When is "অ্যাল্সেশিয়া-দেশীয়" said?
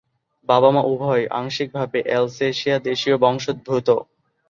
2.03-3.15